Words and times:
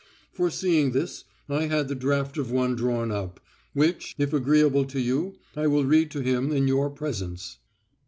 Foreseeing 0.33 0.93
this, 0.93 1.25
I 1.47 1.65
had 1.67 1.87
the 1.87 1.93
draft 1.93 2.39
of 2.39 2.49
one 2.51 2.75
drawn 2.75 3.11
up, 3.11 3.39
which, 3.73 4.15
if 4.17 4.33
agreeable 4.33 4.85
to 4.85 4.99
you, 4.99 5.35
I 5.55 5.67
will 5.67 5.85
read 5.85 6.09
to 6.09 6.21
him 6.21 6.51
in 6.51 6.67
your 6.67 6.89
presence." 6.89 7.59